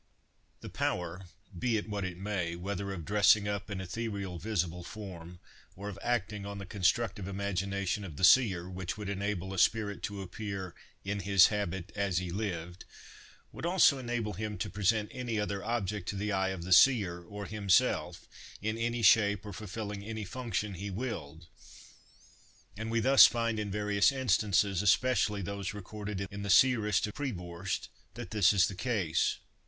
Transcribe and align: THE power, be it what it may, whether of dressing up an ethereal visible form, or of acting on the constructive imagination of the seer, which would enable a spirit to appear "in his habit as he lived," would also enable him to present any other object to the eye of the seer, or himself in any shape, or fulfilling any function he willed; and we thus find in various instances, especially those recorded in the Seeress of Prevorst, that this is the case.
THE 0.61 0.69
power, 0.71 1.25
be 1.55 1.77
it 1.77 1.87
what 1.87 2.03
it 2.03 2.17
may, 2.17 2.55
whether 2.55 2.91
of 2.91 3.05
dressing 3.05 3.47
up 3.47 3.69
an 3.69 3.79
ethereal 3.79 4.39
visible 4.39 4.83
form, 4.83 5.39
or 5.75 5.89
of 5.89 5.99
acting 6.01 6.43
on 6.43 6.57
the 6.57 6.65
constructive 6.65 7.27
imagination 7.27 8.03
of 8.03 8.17
the 8.17 8.23
seer, 8.23 8.67
which 8.67 8.97
would 8.97 9.09
enable 9.09 9.53
a 9.53 9.59
spirit 9.59 10.01
to 10.01 10.23
appear 10.23 10.73
"in 11.05 11.19
his 11.19 11.49
habit 11.53 11.91
as 11.95 12.17
he 12.17 12.31
lived," 12.31 12.83
would 13.51 13.63
also 13.63 13.99
enable 13.99 14.33
him 14.33 14.57
to 14.57 14.71
present 14.71 15.09
any 15.13 15.39
other 15.39 15.63
object 15.63 16.09
to 16.09 16.15
the 16.15 16.31
eye 16.31 16.49
of 16.49 16.63
the 16.63 16.73
seer, 16.73 17.19
or 17.21 17.45
himself 17.45 18.27
in 18.59 18.79
any 18.79 19.03
shape, 19.03 19.45
or 19.45 19.53
fulfilling 19.53 20.03
any 20.03 20.23
function 20.25 20.73
he 20.73 20.89
willed; 20.89 21.45
and 22.75 22.89
we 22.89 22.99
thus 22.99 23.27
find 23.27 23.59
in 23.59 23.69
various 23.69 24.11
instances, 24.11 24.81
especially 24.81 25.43
those 25.43 25.75
recorded 25.75 26.21
in 26.31 26.41
the 26.41 26.49
Seeress 26.49 27.05
of 27.05 27.13
Prevorst, 27.13 27.89
that 28.15 28.31
this 28.31 28.51
is 28.51 28.67
the 28.67 28.73
case. 28.73 29.37